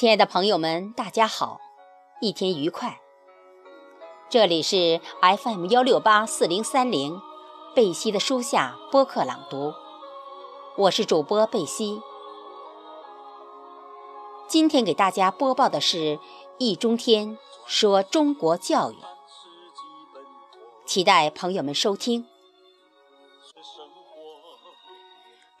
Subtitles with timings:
[0.00, 1.60] 亲爱的朋友们，大家好，
[2.22, 3.02] 一天愉快。
[4.30, 7.20] 这里是 FM 幺六八四零三零，
[7.74, 9.74] 贝西的书下播客朗读，
[10.78, 12.00] 我是主播贝西。
[14.48, 16.18] 今天给大家播报的是
[16.56, 17.36] 易中天
[17.66, 18.96] 说中国教育，
[20.86, 22.26] 期待朋友们收听。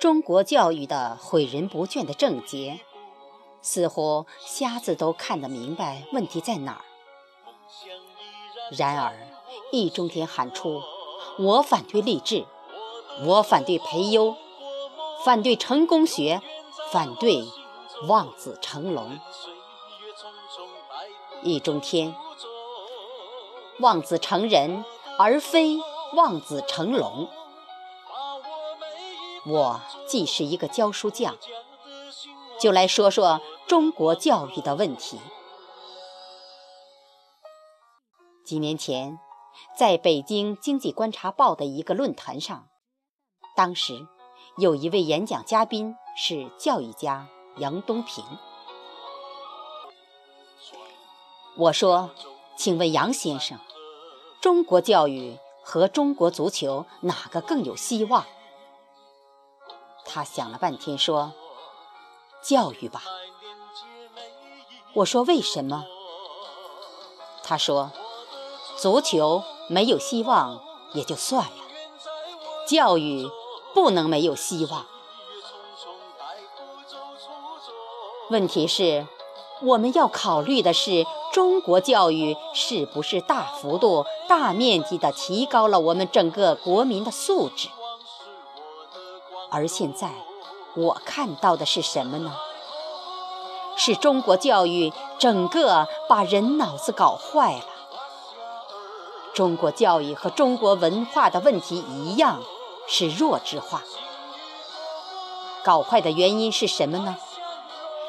[0.00, 2.80] 中国教育的诲人不倦的症结。
[3.62, 6.84] 似乎瞎子都看得明白问题在哪儿。
[8.70, 9.14] 然而，
[9.70, 10.82] 易中天喊出
[11.38, 12.44] ：“我反对励志，
[13.24, 14.36] 我反对培优，
[15.24, 16.42] 反对成功学，
[16.90, 17.44] 反对
[18.08, 19.18] 望子成龙。”
[21.44, 22.14] 易中天，
[23.80, 24.84] 望子成人，
[25.18, 25.76] 而非
[26.14, 27.28] 望子成龙。
[29.44, 31.36] 我既是一个教书匠。
[32.60, 35.18] 就来说说中国教育的问题。
[38.44, 39.18] 几年前，
[39.78, 42.68] 在北京经济观察报的一个论坛上，
[43.56, 44.06] 当时
[44.58, 48.24] 有一位演讲嘉宾是教育家杨东平。
[51.56, 52.10] 我说
[52.56, 53.58] ：“请问杨先生，
[54.40, 58.26] 中国教育和中国足球哪个更有希望？”
[60.04, 61.32] 他想了半天说。
[62.44, 63.04] 教育吧，
[64.94, 65.86] 我说为什么？
[67.42, 67.90] 他说，
[68.76, 70.60] 足球没有希望
[70.92, 71.52] 也就算了，
[72.68, 73.30] 教育
[73.74, 74.84] 不能没有希望。
[78.28, 79.06] 问题是，
[79.62, 87.68] 我们要考虑的是中国教育是不是大幅度、大面积地提高了我们整个国民的素质？
[89.50, 90.12] 而现在。
[90.74, 92.34] 我看到的是什么呢？
[93.76, 97.64] 是中国教育整个把人脑子搞坏了。
[99.34, 102.42] 中国教育和中国文化的问题一样，
[102.86, 103.82] 是弱智化。
[105.64, 107.16] 搞坏的原因是什么呢？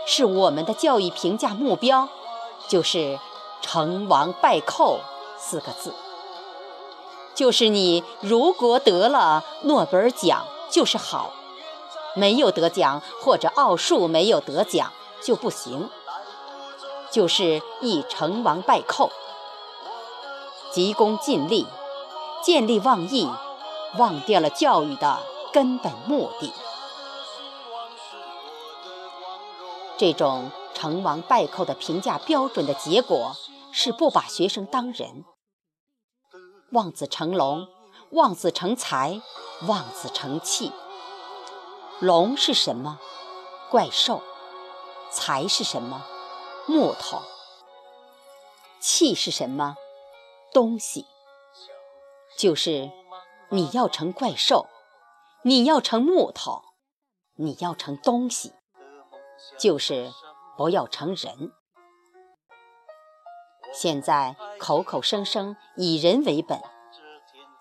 [0.06, 2.10] 是我们的教育评价目标，
[2.68, 3.20] 就是
[3.62, 5.00] “成王败寇”
[5.40, 5.94] 四个字。
[7.34, 11.32] 就是你如果得了诺贝尔奖，就是好。
[12.16, 14.92] 没有得奖或者奥数没有得奖
[15.26, 15.90] 就不行，
[17.10, 19.10] 就是一成王败寇，
[20.72, 21.66] 急功近利，
[22.44, 23.30] 见利忘义，
[23.98, 25.20] 忘掉了教育的
[25.54, 26.52] 根本目的。
[29.98, 33.36] 这种成王败寇的评价标准的结果
[33.72, 35.24] 是不把学生当人，
[36.72, 37.68] 望子成龙，
[38.10, 39.22] 望子成才，
[39.68, 40.74] 望子成器。
[42.00, 43.00] 龙是什么？
[43.70, 44.22] 怪兽。
[45.14, 46.04] 财是什么？
[46.68, 47.22] 木头。
[48.80, 49.76] 气是什么？
[50.52, 51.06] 东西。
[52.36, 52.92] 就是
[53.50, 54.68] 你要成怪兽，
[55.44, 56.64] 你要成木头，
[57.36, 58.54] 你要成东西，
[59.60, 60.12] 就是
[60.58, 61.52] 不要成人。
[63.72, 66.60] 现在口口声声以人为本，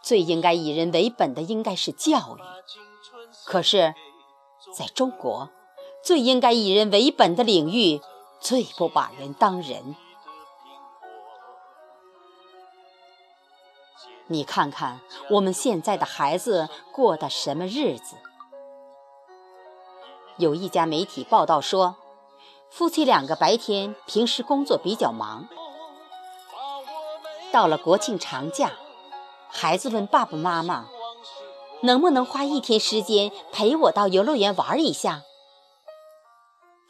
[0.03, 2.41] 最应该以人为本的应该是教育，
[3.45, 3.95] 可是。
[4.79, 5.51] 在中国，
[6.03, 8.01] 最应该以人为本的领域，
[8.41, 9.95] 最不把人当人。
[14.27, 18.17] 你看看我们现在的孩子过的什么日子？
[20.39, 21.97] 有一家媒体报道说，
[22.71, 25.47] 夫妻两个白天平时工作比较忙，
[27.53, 28.73] 到了国庆长假，
[29.49, 30.87] 孩子问爸爸妈妈。
[31.83, 35.23] 能不能花一天时间陪我到游乐园玩一下？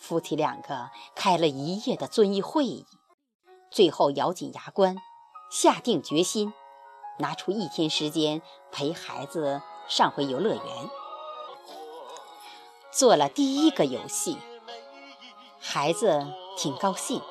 [0.03, 2.85] 夫妻两个开了一夜的遵义会议，
[3.71, 4.97] 最后咬紧牙关，
[5.49, 6.53] 下定决心，
[7.21, 8.43] 拿出一天时间
[8.73, 10.91] 陪孩子上回游乐园。
[12.91, 14.38] 做了第一个游戏，
[15.61, 16.26] 孩子
[16.59, 17.23] 挺高兴，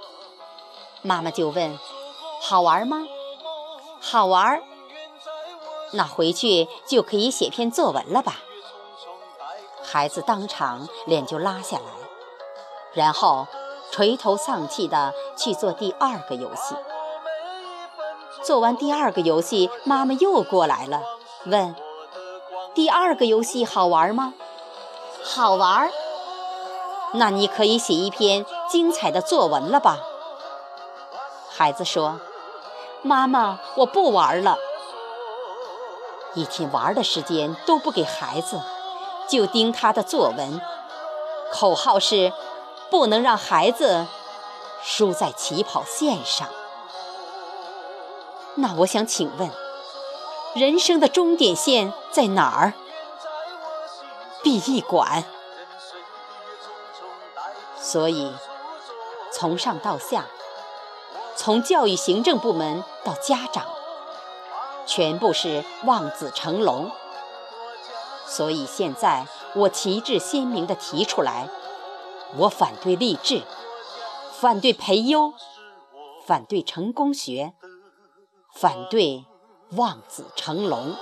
[1.01, 1.77] 妈妈就问
[2.41, 3.05] ：“好玩吗
[3.99, 4.63] ？”“好玩。”
[5.91, 8.37] 那回去就可以写篇作文了吧？
[9.83, 12.00] 孩子当场脸就拉下来，
[12.93, 13.47] 然后
[13.91, 16.75] 垂头丧气地去做第二个游戏。
[18.43, 21.01] 做完第二个游戏，妈妈又过来了，
[21.45, 21.75] 问
[22.73, 24.33] ：“第二个游戏好玩吗
[25.23, 25.91] ？”“好玩。
[27.13, 29.99] ”“那你可以写一篇精彩的作文了吧？”
[31.53, 32.19] 孩子说
[33.03, 34.57] ：“妈妈，我不玩了。”
[36.33, 38.59] 一天玩的时间都不给孩子，
[39.27, 40.59] 就盯他的作文。
[41.51, 42.31] 口号是：
[42.91, 44.05] 不能让孩子
[44.83, 46.49] 输在起跑线上。
[48.55, 49.49] 那我想请问，
[50.53, 52.73] 人生的终点线在哪儿？
[54.43, 55.23] 殡仪馆。
[57.79, 58.35] 所以，
[59.31, 60.25] 从上到下，
[61.37, 63.65] 从教育行政部门到家长，
[64.85, 66.91] 全部是望子成龙。
[68.27, 71.47] 所以现在我旗帜鲜明地提出来，
[72.37, 73.43] 我反对励志，
[74.39, 75.33] 反对培优，
[76.25, 77.53] 反对成功学。
[78.53, 79.25] 反对
[79.71, 80.95] 望子成龙。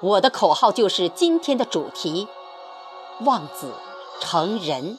[0.00, 2.28] 我的口号就是今天的主题：
[3.20, 3.74] 望子
[4.20, 4.98] 成人。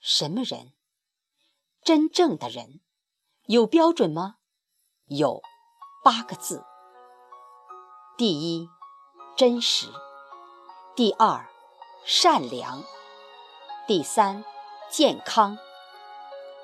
[0.00, 0.72] 什么人？
[1.82, 2.80] 真正的人。
[3.46, 4.36] 有标准吗？
[5.06, 5.42] 有，
[6.02, 6.64] 八个字：
[8.16, 8.68] 第一，
[9.36, 9.88] 真实；
[10.96, 11.46] 第二，
[12.06, 12.84] 善良；
[13.86, 14.44] 第三，
[14.90, 15.56] 健康；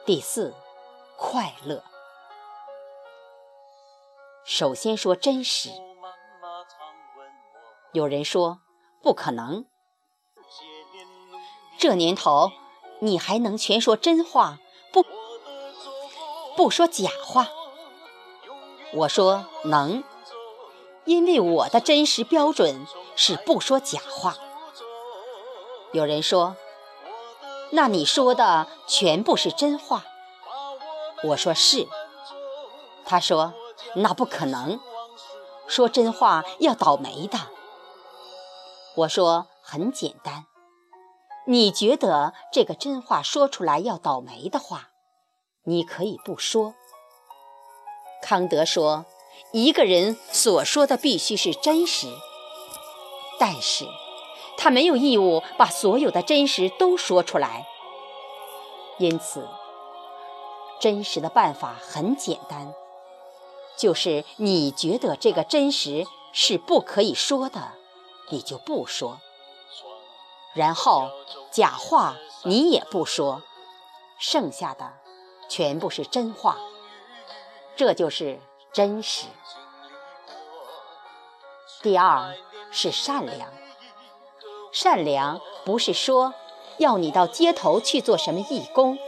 [0.05, 0.55] 第四。
[1.17, 1.83] 快乐。
[4.45, 5.71] 首先说真实。
[7.93, 8.61] 有人说
[9.03, 9.67] 不可能，
[11.79, 12.53] 这年头
[13.01, 14.59] 你还能全说真话，
[14.93, 15.05] 不
[16.57, 17.49] 不说假话？
[18.93, 20.05] 我说能，
[21.05, 24.37] 因为我的真实标准是不说假话。
[25.93, 26.57] 有人说，
[27.71, 30.05] 那你说的全部是真话？
[31.25, 31.89] 我说是，
[33.05, 33.53] 他说
[33.97, 34.81] 那不可能，
[35.67, 37.39] 说真话要倒霉的。
[38.97, 40.47] 我说很简单，
[41.47, 44.91] 你觉得这个真话说出来要倒霉的话，
[45.65, 46.75] 你可以不说。
[48.23, 49.07] 康德说，
[49.53, 52.07] 一个人所说的必须是真实，
[53.39, 53.87] 但是
[54.63, 57.67] 他没有义务把所有的真实都说出来，
[58.99, 59.49] 因此。
[60.79, 62.75] 真实的办法很简单，
[63.77, 67.73] 就是你觉得这个真实是不可以说的，
[68.29, 69.21] 你就不说。
[70.55, 71.11] 然后
[71.51, 73.43] 假话你也不说，
[74.19, 74.93] 剩下的
[75.49, 76.57] 全部是真话。
[77.77, 78.41] 这就是
[78.73, 79.27] 真实。
[81.83, 82.35] 第二
[82.71, 83.51] 是善良，
[84.73, 86.35] 善良不是说
[86.79, 88.99] 要你到街头去做什么义工。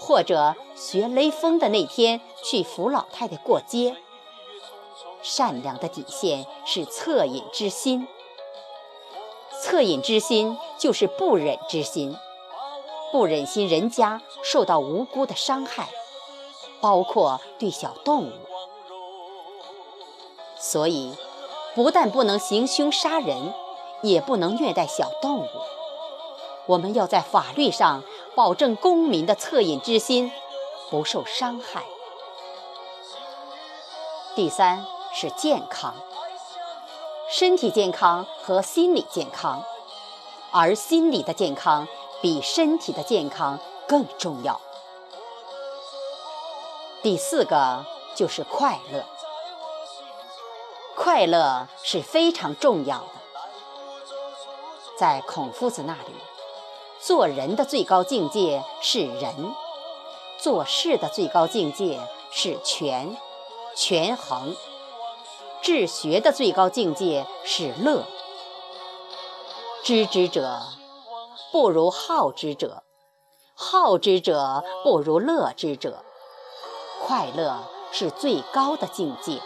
[0.00, 3.96] 或者学雷锋的那天去扶老太太过街。
[5.22, 8.06] 善良的底线是恻隐之心，
[9.60, 12.16] 恻隐之心就是不忍之心，
[13.10, 15.88] 不忍心人家受到无辜的伤害，
[16.80, 18.32] 包括对小动物。
[20.56, 21.12] 所以，
[21.74, 23.52] 不但不能行凶杀人，
[24.02, 25.48] 也不能虐待小动物。
[26.66, 28.02] 我们要在法律上。
[28.36, 30.30] 保证公民的恻隐之心
[30.90, 31.82] 不受伤害。
[34.36, 35.92] 第三是健康，
[37.28, 39.64] 身体健康和心理健康，
[40.52, 41.88] 而心理的健康
[42.22, 43.58] 比身体的健康
[43.88, 44.60] 更重要。
[47.02, 47.84] 第四个
[48.14, 49.04] 就是快乐，
[50.94, 53.08] 快乐是非常重要的，
[54.98, 56.14] 在孔夫子那里。
[57.00, 59.54] 做人的最高境界是仁，
[60.36, 62.00] 做事的最高境界
[62.32, 63.16] 是权，
[63.76, 64.56] 权衡；
[65.62, 68.02] 治学的最高境界是乐。
[69.84, 70.62] 知之者
[71.52, 72.82] 不如好之者，
[73.54, 76.02] 好之者不如乐之者。
[77.06, 77.62] 快乐
[77.92, 79.40] 是最高的境界。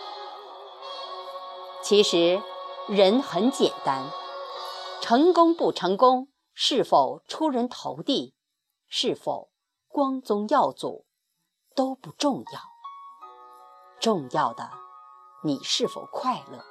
[1.83, 2.41] 其实
[2.89, 4.11] 人很简单，
[5.13, 6.29] 成功不成功？
[6.55, 8.35] 是否出人头地，
[8.89, 9.51] 是否
[9.87, 11.05] 光宗耀祖，
[11.77, 12.61] 都不重要。
[14.01, 14.71] 重要的，
[15.45, 16.65] 你是否快乐？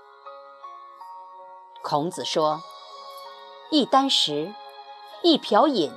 [1.83, 2.63] 孔子说
[3.69, 4.55] ：“一箪食，
[5.21, 5.93] 一瓢饮，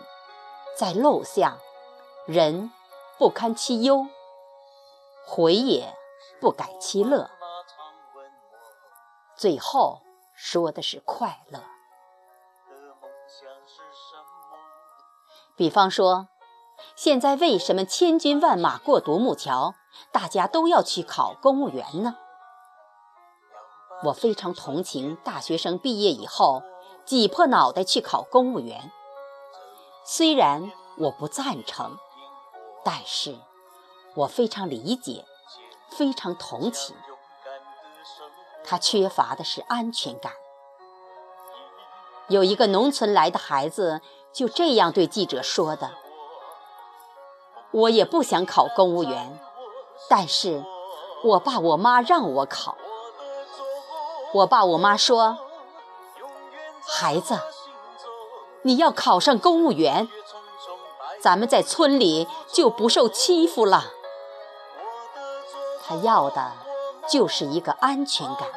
[0.76, 1.56] 在陋巷，
[2.26, 2.70] 人
[3.18, 4.06] 不堪其忧，
[5.26, 5.96] 回也
[6.42, 7.30] 不改其乐。”
[9.34, 10.02] 最后
[10.34, 11.64] 说的是快乐。
[15.56, 16.26] 比方说，
[16.96, 19.74] 现在为什么千军万马过独木桥，
[20.10, 22.16] 大家都要去考公务员呢？
[24.06, 26.64] 我非常同情大学生毕业以后
[27.04, 28.90] 挤破脑袋去考公务员。
[30.04, 31.98] 虽然我不赞成，
[32.84, 33.36] 但是
[34.16, 35.24] 我非常理解，
[35.90, 36.96] 非常同情。
[38.64, 40.32] 他缺乏的是安全感。
[42.26, 44.02] 有一个农村来的孩子。
[44.34, 45.92] 就这样对记者说的。
[47.70, 49.38] 我也不想考公务员，
[50.08, 50.64] 但是
[51.22, 52.76] 我爸我妈让我考。
[54.32, 55.38] 我爸我妈说
[56.82, 57.38] ：“孩子，
[58.62, 60.08] 你要考上公务员，
[61.20, 63.92] 咱们在村里就不受欺负了。”
[65.86, 66.52] 他要的
[67.08, 68.48] 就是一个安全感。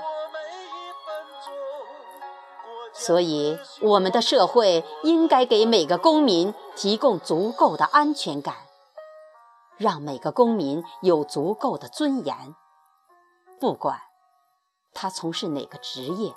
[3.08, 8.54] 所以，我们的社会应该给每个公民提供足够的安全感。
[9.78, 12.54] 让每个公民有足够的尊严，
[13.62, 14.02] 不管
[14.94, 16.34] 他从事哪个职业，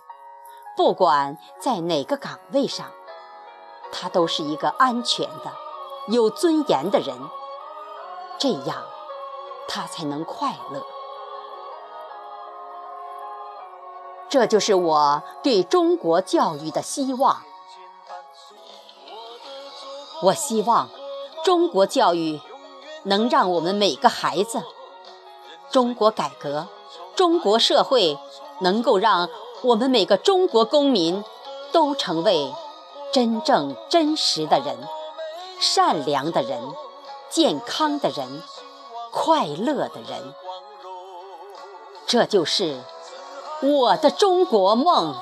[0.77, 2.87] 不管在哪个岗位上，
[3.91, 5.53] 他都是一个安全的、
[6.07, 7.17] 有尊严的人。
[8.39, 8.85] 这样，
[9.67, 10.87] 他才能快乐。
[14.31, 17.43] 这就是我对中国教育的希望。
[20.23, 20.89] 我希望
[21.45, 22.41] 中国教育。
[23.05, 24.63] 能让我们每个孩子，
[25.71, 26.67] 中国改革，
[27.17, 28.19] 中国社会
[28.61, 29.31] 能够让
[29.63, 31.25] 我们每个中国公民
[31.73, 32.53] 都成为
[33.11, 34.77] 真正真实的人、
[35.59, 36.61] 善良的人、
[37.31, 38.43] 健康的人、
[39.11, 40.35] 快乐的人。
[42.07, 42.83] 这就是
[43.63, 45.15] 我的中国梦。